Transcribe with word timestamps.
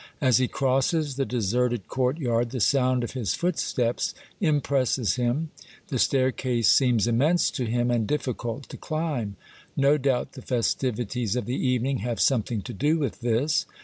As 0.19 0.37
he 0.37 0.47
crosses 0.47 1.15
the 1.15 1.27
deserted 1.27 1.87
courtyard 1.87 2.49
the 2.49 2.59
sound 2.59 3.03
of 3.03 3.11
his 3.11 3.35
footsteps 3.35 4.15
impresses 4.39 5.13
him. 5.15 5.51
The 5.89 5.99
staircase 5.99 6.69
seems 6.69 7.05
immense 7.05 7.51
to 7.51 7.65
him, 7.65 7.91
and 7.91 8.07
difficult 8.07 8.67
to 8.69 8.77
climb. 8.77 9.35
No 9.77 9.99
doubt 9.99 10.31
the 10.31 10.41
festivities 10.41 11.35
of 11.35 11.45
the 11.45 11.53
evening 11.67 11.99
have 11.99 12.19
something 12.19 12.63
to 12.63 12.73
do 12.73 12.97
with 12.97 13.19
this. 13.21 13.67